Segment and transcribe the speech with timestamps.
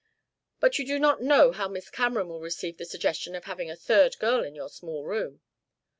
[0.59, 3.75] "But you do not know how Miss Cameron will receive the suggestion of having a
[3.75, 5.41] third girl in your small room?"